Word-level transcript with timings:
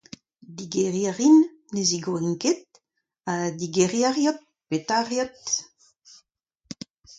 Digeriñ 0.57 1.05
a 1.11 1.13
rin, 1.19 1.35
ne 1.73 1.81
zigorin 1.89 2.35
ket, 2.41 2.61
ha 3.25 3.33
digeriñ 3.59 4.05
a 4.09 4.11
reot, 4.11 4.37
petra 4.69 4.95
a 5.01 5.07
reot. 5.09 5.43